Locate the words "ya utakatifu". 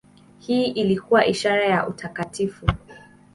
1.65-2.67